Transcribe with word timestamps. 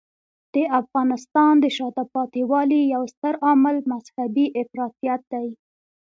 د 0.53 0.55
افغانستان 0.79 1.53
د 1.59 1.65
شاته 1.77 2.03
پاتې 2.13 2.41
والي 2.51 2.81
یو 2.93 3.03
ستر 3.13 3.33
عامل 3.45 3.77
مذهبی 3.91 4.45
افراطیت 4.61 5.21
دی. 5.33 5.47